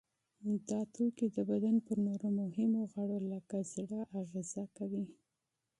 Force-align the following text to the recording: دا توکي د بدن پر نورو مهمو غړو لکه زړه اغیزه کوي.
دا 0.69 0.79
توکي 0.93 1.27
د 1.33 1.37
بدن 1.51 1.75
پر 1.87 1.97
نورو 2.07 2.27
مهمو 2.41 2.81
غړو 2.93 3.17
لکه 3.33 3.57
زړه 3.73 3.99
اغیزه 4.21 4.63
کوي. 4.77 5.05